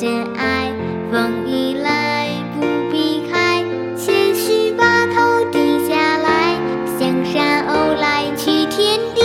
[0.00, 0.72] 真爱
[1.10, 3.64] 风雨来不避开
[3.96, 6.54] 谦虚把头低下来
[6.86, 9.22] 像山鸥来去天地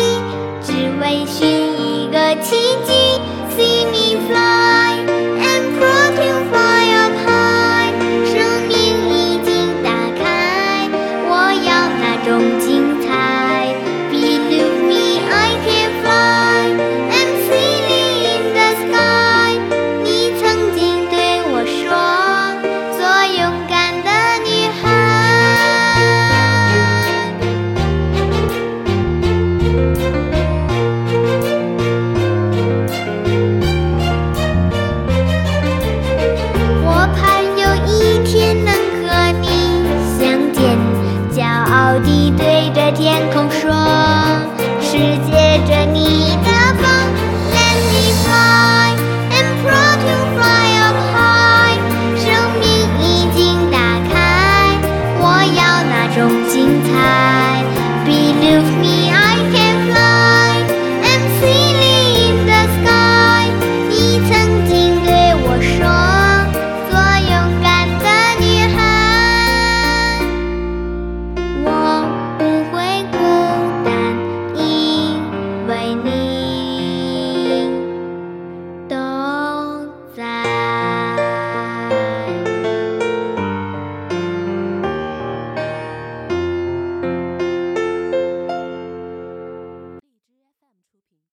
[0.63, 2.55] 只为寻一个奇
[2.87, 2.92] 迹。
[42.95, 43.82] 天空说：